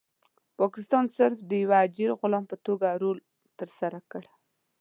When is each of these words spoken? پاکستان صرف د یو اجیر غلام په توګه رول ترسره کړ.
پاکستان 0.59 1.05
صرف 1.17 1.37
د 1.49 1.51
یو 1.63 1.71
اجیر 1.83 2.09
غلام 2.21 2.43
په 2.51 2.55
توګه 2.65 2.87
رول 3.01 3.17
ترسره 3.59 3.99
کړ. 4.11 4.23